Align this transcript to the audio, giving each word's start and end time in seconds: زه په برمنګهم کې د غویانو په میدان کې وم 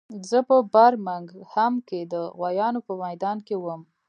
زه 0.29 0.39
په 0.49 0.55
برمنګهم 0.73 1.73
کې 1.87 1.99
د 2.13 2.15
غویانو 2.37 2.79
په 2.87 2.93
میدان 3.03 3.37
کې 3.47 3.55
وم 3.63 3.81